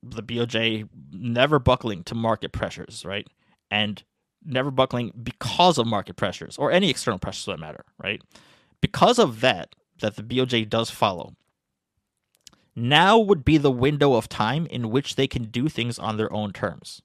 [0.03, 3.27] the BOJ never buckling to market pressures, right?
[3.71, 4.03] And
[4.45, 8.21] never buckling because of market pressures or any external pressures that matter, right?
[8.79, 11.35] Because of that, that the BOJ does follow,
[12.75, 16.31] now would be the window of time in which they can do things on their
[16.31, 17.01] own terms.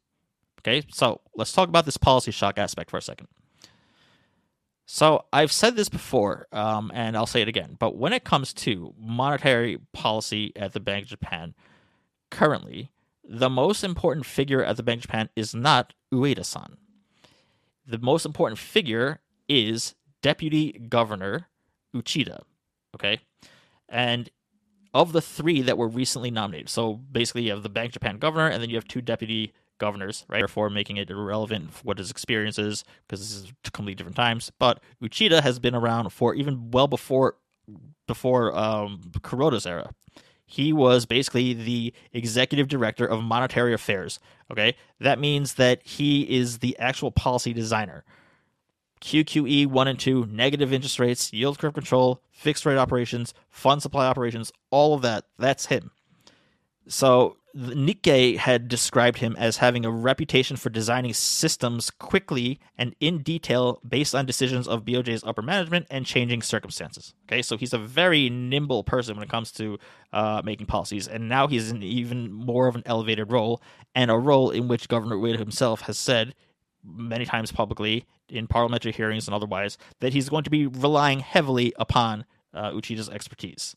[0.60, 3.28] Okay, so let's talk about this policy shock aspect for a second.
[4.84, 7.76] So I've said this before, um, and I'll say it again.
[7.78, 11.54] But when it comes to monetary policy at the Bank of Japan,
[12.30, 12.90] currently,
[13.24, 16.76] the most important figure at the Bank of Japan is not Ueda-san.
[17.86, 21.48] The most important figure is Deputy Governor
[21.94, 22.40] Uchida.
[22.94, 23.20] Okay,
[23.88, 24.30] and
[24.92, 26.68] of the three that were recently nominated.
[26.68, 30.24] So basically, you have the Bank Japan governor, and then you have two deputy governors,
[30.28, 30.40] right?
[30.40, 34.50] Therefore, making it irrelevant what his experience is because this is completely different times.
[34.58, 37.36] But Uchida has been around for even well before
[38.06, 39.90] before um, Kuroda's era.
[40.50, 44.18] He was basically the executive director of monetary affairs.
[44.50, 48.04] Okay, that means that he is the actual policy designer.
[49.00, 54.08] QQE 1 and 2, negative interest rates, yield curve control, fixed rate operations, fund supply
[54.08, 55.92] operations, all of that, that's him.
[56.88, 63.22] So Nikkei had described him as having a reputation for designing systems quickly and in
[63.22, 67.14] detail based on decisions of BOJ's upper management and changing circumstances.
[67.26, 69.78] Okay, so he's a very nimble person when it comes to
[70.12, 73.60] uh, making policies, and now he's in even more of an elevated role
[73.94, 76.34] and a role in which Governor Ueda himself has said
[76.84, 81.72] many times publicly in parliamentary hearings and otherwise that he's going to be relying heavily
[81.76, 83.76] upon uh, Uchida's expertise.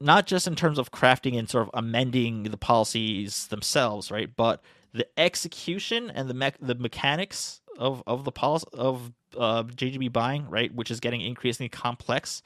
[0.00, 4.30] Not just in terms of crafting and sort of amending the policies themselves, right?
[4.34, 10.12] But the execution and the me- the mechanics of of the policy of uh, JGB
[10.12, 12.42] buying, right, which is getting increasingly complex.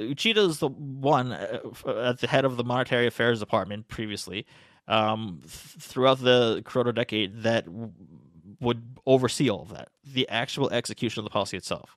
[0.00, 1.60] Uchida is the one uh,
[2.04, 4.46] at the head of the monetary affairs department previously,
[4.88, 7.66] um, th- throughout the Kuroda decade that
[8.60, 11.96] would oversee all of that, the actual execution of the policy itself.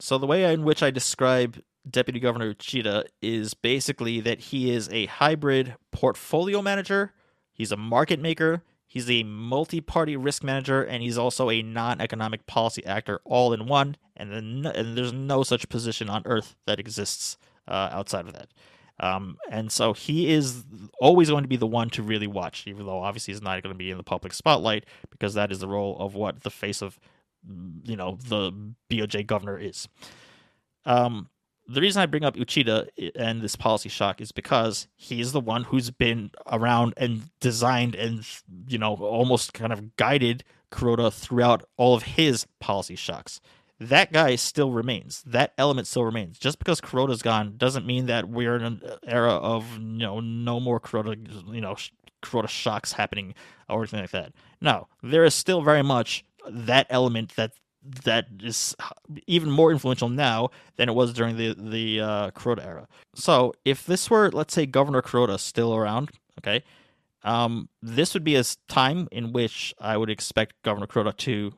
[0.00, 4.88] So the way in which I describe Deputy Governor Uchida is basically that he is
[4.90, 7.12] a hybrid portfolio manager,
[7.52, 12.84] he's a market maker, he's a multi-party risk manager, and he's also a non-economic policy
[12.84, 13.96] actor all in one.
[14.16, 18.48] And then and there's no such position on earth that exists uh, outside of that.
[18.98, 20.64] Um, and so he is
[21.00, 23.74] always going to be the one to really watch, even though obviously he's not going
[23.74, 26.82] to be in the public spotlight because that is the role of what the face
[26.82, 27.00] of,
[27.82, 28.52] you know, the
[28.90, 29.88] BOJ governor is.
[30.84, 31.30] Um,
[31.72, 35.64] the reason I bring up Uchida and this policy shock is because he's the one
[35.64, 38.26] who's been around and designed and,
[38.68, 43.40] you know, almost kind of guided Kuroda throughout all of his policy shocks
[43.80, 45.22] that guy still remains.
[45.26, 46.38] That element still remains.
[46.38, 50.60] Just because Kuroda's gone doesn't mean that we're in an era of you know no
[50.60, 51.16] more Kuroda
[51.52, 51.76] you know
[52.22, 53.34] Kuroda shocks happening
[53.68, 54.32] or anything like that.
[54.60, 57.52] No, there is still very much that element that
[58.04, 58.76] that is
[59.26, 62.88] even more influential now than it was during the the uh, Kuroda era.
[63.14, 66.62] So if this were let's say Governor Kuroda still around, okay,
[67.22, 71.52] um, this would be a time in which I would expect Governor Kuroda to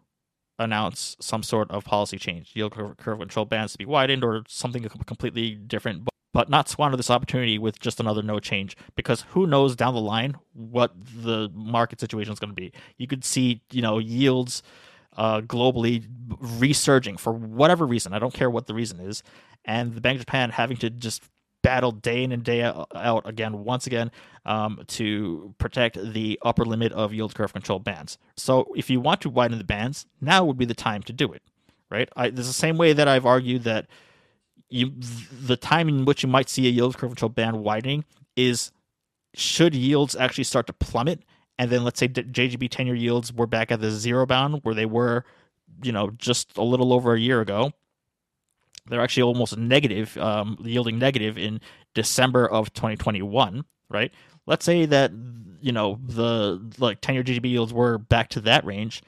[0.59, 4.83] announce some sort of policy change, yield curve, control bands to be widened or something
[5.07, 9.47] completely different, but, but not squander this opportunity with just another no change because who
[9.47, 12.73] knows down the line what the market situation is going to be.
[12.97, 14.63] You could see, you know, yields
[15.17, 16.05] uh, globally
[16.41, 18.13] resurging for whatever reason.
[18.13, 19.23] I don't care what the reason is.
[19.65, 21.23] And the Bank of Japan having to just
[21.63, 24.11] battle day in and day out again, once again,
[24.45, 28.19] um, to protect the upper limit of yield curve control bands.
[28.37, 31.33] So if you want to widen the bands, now would be the time to do
[31.33, 31.43] it,
[31.91, 32.09] right?
[32.17, 33.87] I, there's the same way that I've argued that
[34.69, 34.93] you,
[35.31, 38.73] the time in which you might see a yield curve control band widening is
[39.35, 41.23] should yields actually start to plummet,
[41.63, 44.75] and then let's say JGB 10 year yields were back at the zero bound where
[44.75, 45.25] they were,
[45.83, 47.73] you know, just a little over a year ago
[48.87, 51.61] they're actually almost negative, um, yielding negative in
[51.95, 54.13] December of 2021, right?
[54.47, 55.13] Let's say that
[55.61, 59.03] you know the like 10-year JGB yields were back to that range,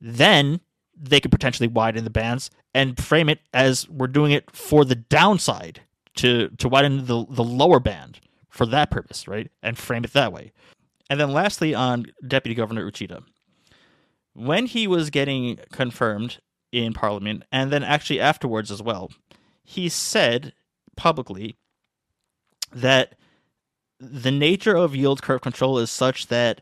[0.00, 0.60] then
[0.96, 4.94] they could potentially widen the bands and frame it as we're doing it for the
[4.96, 5.82] downside
[6.16, 9.50] to to widen the the lower band for that purpose, right?
[9.62, 10.52] And frame it that way.
[11.10, 13.22] And then lastly on Deputy Governor Uchida.
[14.32, 16.38] When he was getting confirmed
[16.74, 19.10] in Parliament, and then actually afterwards as well.
[19.62, 20.52] He said
[20.96, 21.56] publicly
[22.72, 23.14] that
[24.00, 26.60] the nature of yield curve control is such that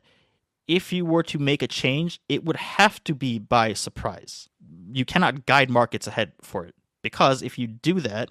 [0.69, 4.49] if you were to make a change, it would have to be by surprise.
[4.93, 8.31] You cannot guide markets ahead for it because if you do that,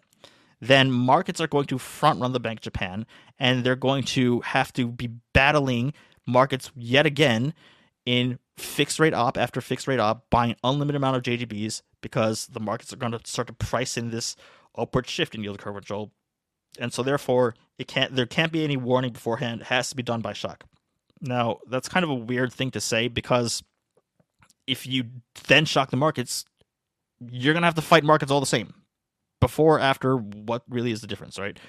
[0.62, 3.06] then markets are going to front run the Bank of Japan
[3.40, 5.94] and they're going to have to be battling
[6.26, 7.54] markets yet again
[8.06, 12.60] in fixed rate op after fixed rate op, buying unlimited amount of JGBs because the
[12.60, 14.36] markets are going to start to price in this
[14.78, 16.12] upward shift in yield curve control,
[16.80, 19.62] and so therefore it can't there can't be any warning beforehand.
[19.62, 20.64] It has to be done by shock.
[21.20, 23.64] Now that's kind of a weird thing to say because
[24.68, 25.06] if you
[25.48, 26.46] then shock the markets,
[27.20, 28.74] you're gonna have to fight markets all the same.
[29.42, 31.60] Before, after, what really is the difference, right?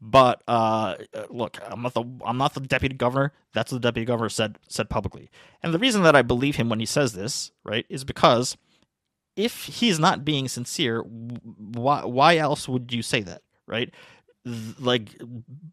[0.00, 0.96] But uh,
[1.28, 3.32] look, I'm not the I'm not the deputy governor.
[3.52, 5.30] That's what the deputy governor said said publicly.
[5.62, 8.56] And the reason that I believe him when he says this, right, is because
[9.36, 13.92] if he's not being sincere, why why else would you say that, right?
[14.78, 15.10] Like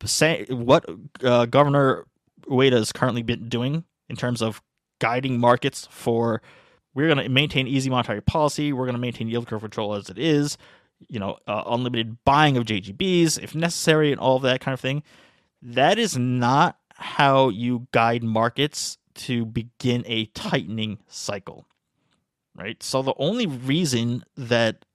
[0.06, 0.86] say what
[1.24, 2.06] uh, Governor
[2.48, 4.62] Ueda has currently been doing in terms of
[5.00, 6.42] guiding markets for
[6.96, 10.10] we're going to maintain easy monetary policy, we're going to maintain yield curve control as
[10.10, 10.58] it is,
[11.08, 14.80] you know, uh, unlimited buying of JGBs if necessary, and all of that kind of
[14.80, 15.04] thing.
[15.62, 21.66] That is not how you guide markets to begin a tightening cycle.
[22.56, 22.82] Right?
[22.82, 24.86] So the only reason that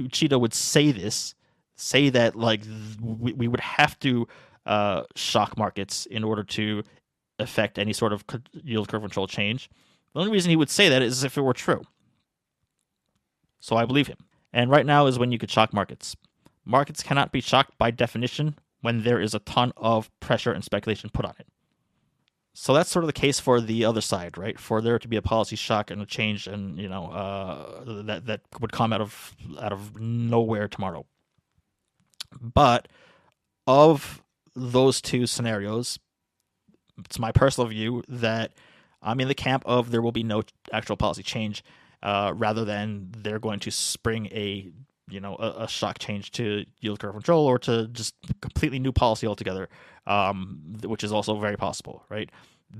[0.00, 1.34] Uchida would say this,
[1.74, 2.62] say that like
[3.00, 4.26] we, we would have to
[4.66, 6.82] uh, shock markets in order to
[7.38, 9.68] affect any sort of yield curve control change.
[10.14, 11.82] The only reason he would say that is if it were true.
[13.60, 14.18] So I believe him.
[14.52, 16.16] And right now is when you could shock markets.
[16.64, 21.10] Markets cannot be shocked by definition when there is a ton of pressure and speculation
[21.12, 21.46] put on it.
[22.52, 24.58] So that's sort of the case for the other side, right?
[24.58, 28.26] For there to be a policy shock and a change, and you know uh, that
[28.26, 31.06] that would come out of out of nowhere tomorrow.
[32.40, 32.88] But
[33.66, 34.22] of
[34.56, 35.98] those two scenarios,
[36.98, 38.52] it's my personal view that
[39.00, 40.42] I'm in the camp of there will be no
[40.72, 41.62] actual policy change,
[42.02, 44.72] uh, rather than they're going to spring a
[45.08, 48.92] you know a, a, shock change to yield curve control or to just completely new
[48.92, 49.68] policy altogether,
[50.06, 52.30] um, which is also very possible, right?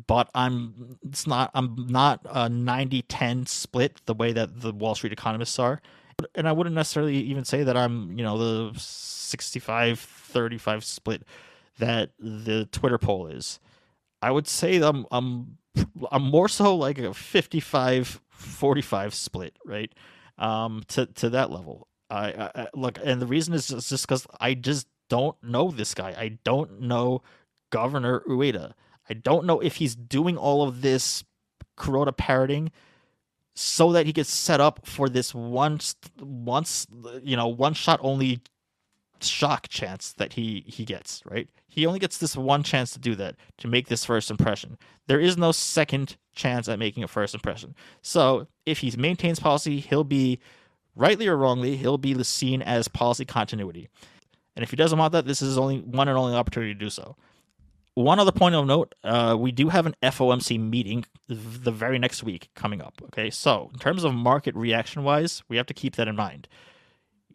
[0.06, 5.12] But I'm it's not I'm not a 90-10 split the way that the Wall Street
[5.12, 5.82] economists are,
[6.34, 11.24] and I wouldn't necessarily even say that I'm you know the 65-35 split
[11.78, 13.58] that the Twitter poll is.
[14.22, 15.58] I would say I'm I'm
[16.12, 17.12] I'm more so like a
[18.40, 19.92] 55-45 split, right?
[20.38, 21.86] Um, to to that level.
[22.08, 26.14] I, I look, and the reason is just because I just don't know this guy.
[26.16, 27.22] I don't know
[27.70, 28.72] Governor Ueda.
[29.08, 31.24] I don't know if he's doing all of this
[31.76, 32.70] Kuroda parroting
[33.54, 36.86] so that he gets set up for this once, once
[37.22, 38.40] you know, one shot only
[39.28, 41.22] shock chance that he he gets.
[41.24, 41.48] Right?
[41.68, 44.76] He only gets this one chance to do that to make this first impression.
[45.06, 47.74] There is no second chance at making a first impression.
[48.02, 50.40] So if he maintains policy, he'll be
[50.96, 53.88] rightly or wrongly, he'll be seen as policy continuity.
[54.56, 56.90] And if he doesn't want that, this is only one and only opportunity to do
[56.90, 57.16] so.
[57.94, 62.22] One other point of note: uh, we do have an FOMC meeting the very next
[62.22, 62.94] week coming up.
[63.06, 66.48] Okay, so in terms of market reaction wise, we have to keep that in mind.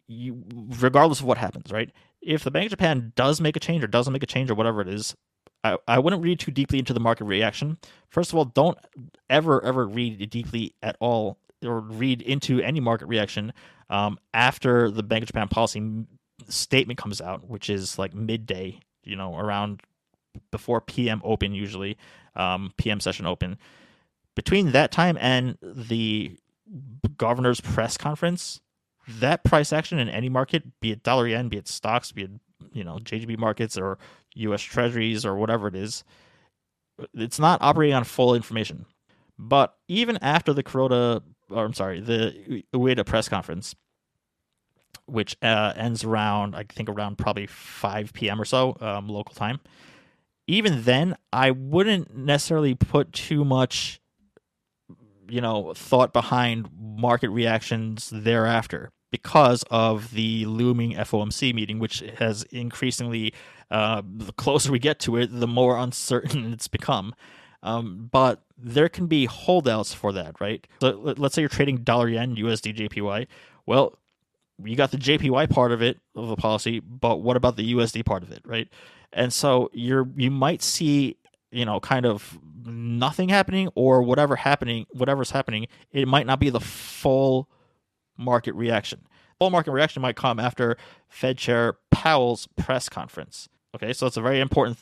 [0.08, 0.44] You,
[0.80, 1.90] regardless of what happens, right?
[2.20, 4.54] If the Bank of Japan does make a change or doesn't make a change or
[4.54, 5.16] whatever it is,
[5.64, 7.78] I, I wouldn't read too deeply into the market reaction.
[8.08, 8.78] First of all, don't
[9.28, 13.52] ever ever read deeply at all or read into any market reaction
[13.90, 16.06] um, after the Bank of Japan policy
[16.48, 19.80] statement comes out, which is like midday, you know, around
[20.50, 21.96] before PM open, usually
[22.34, 23.58] um, PM session open.
[24.34, 26.36] Between that time and the
[27.16, 28.60] governor's press conference,
[29.08, 32.30] that price action in any market, be it dollar yen, be it stocks, be it
[32.72, 33.98] you know JGB markets or
[34.34, 34.62] U.S.
[34.62, 36.04] Treasuries or whatever it is,
[37.14, 38.86] it's not operating on full information.
[39.38, 43.74] But even after the Kuroda or I'm sorry, the Ueda press conference,
[45.06, 48.40] which uh, ends around I think around probably 5 p.m.
[48.40, 49.60] or so um, local time.
[50.48, 54.00] Even then, I wouldn't necessarily put too much,
[55.28, 62.42] you know, thought behind market reactions thereafter because of the looming FOMC meeting, which has
[62.44, 63.32] increasingly,
[63.70, 67.14] uh, the closer we get to it, the more uncertain it's become.
[67.62, 70.66] Um, but there can be holdouts for that, right?
[70.80, 73.26] So let's say you're trading dollar yen, USD, JPY.
[73.64, 73.98] Well,
[74.62, 78.04] you got the JPY part of it of the policy, but what about the USD
[78.04, 78.68] part of it, right?
[79.12, 81.16] And so you're you might see
[81.50, 86.50] you know kind of nothing happening or whatever happening whatever's happening it might not be
[86.50, 87.48] the full
[88.16, 89.00] market reaction
[89.38, 90.76] Bull market reaction might come after
[91.08, 94.78] fed chair powell's press conference okay so it's a very important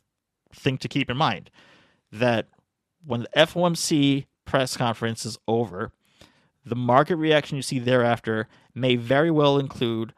[0.52, 1.50] thing to keep in mind
[2.12, 2.48] that
[3.04, 5.92] when the FOMC press conference is over,
[6.64, 10.14] the market reaction you see thereafter may very well include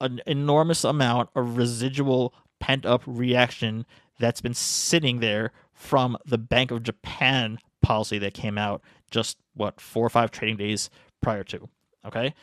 [0.00, 3.84] an enormous amount of residual pent up reaction
[4.18, 9.80] that's been sitting there from the Bank of Japan policy that came out just what
[9.80, 10.88] four or five trading days
[11.20, 11.68] prior to.
[12.06, 12.34] Okay.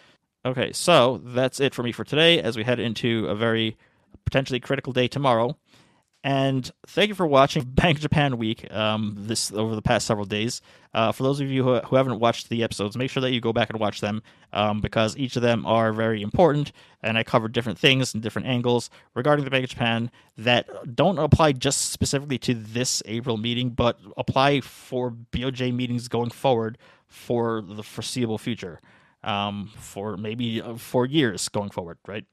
[0.47, 3.75] Okay, so that's it for me for today as we head into a very
[4.23, 5.57] potentially critical day tomorrow.
[6.23, 10.25] And thank you for watching Bank of Japan Week um, this over the past several
[10.25, 10.61] days.
[10.93, 13.41] Uh, for those of you who, who haven't watched the episodes, make sure that you
[13.41, 14.23] go back and watch them
[14.53, 16.71] um, because each of them are very important,
[17.03, 21.19] and I covered different things and different angles regarding the Bank of Japan that don't
[21.19, 26.77] apply just specifically to this April meeting, but apply for BOJ meetings going forward
[27.09, 28.79] for the foreseeable future,
[29.23, 32.25] um, for maybe uh, for years going forward, right?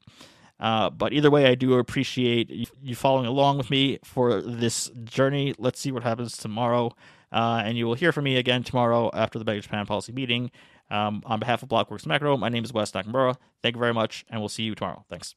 [0.59, 2.49] Uh, but either way, I do appreciate
[2.81, 5.53] you following along with me for this journey.
[5.57, 6.95] Let's see what happens tomorrow.
[7.31, 10.51] Uh, and you will hear from me again tomorrow after the of Japan policy meeting.
[10.89, 13.35] Um, on behalf of Blockworks Macro, my name is Wes Nakamura.
[13.61, 15.03] Thank you very much, and we'll see you tomorrow.
[15.09, 15.35] Thanks.